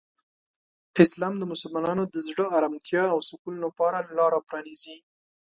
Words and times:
اسلام 1.05 1.33
د 1.39 1.43
مسلمانانو 1.51 2.03
د 2.13 2.15
زړه 2.27 2.45
آرامتیا 2.57 3.03
او 3.13 3.19
سکون 3.29 3.55
لپاره 3.65 3.97
لاره 4.17 4.39
پرانیزي. 4.47 4.97